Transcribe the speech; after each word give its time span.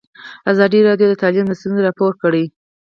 ازادي 0.51 0.79
راډیو 0.87 1.07
د 1.09 1.13
تعلیم 1.21 1.47
ستونزې 1.59 1.81
راپور 1.87 2.11
کړي. 2.21 2.43